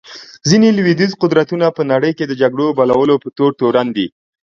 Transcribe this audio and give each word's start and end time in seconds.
ځینې 0.49 0.69
لوېدیځ 0.77 1.11
قدرتونه 1.21 1.65
په 1.77 1.81
نړۍ 1.91 2.11
کې 2.17 2.25
د 2.27 2.33
جګړو 2.41 2.67
بلولو 2.77 3.15
په 3.23 3.29
تور 3.37 3.51
تورن 3.59 3.87
دي. 3.97 4.07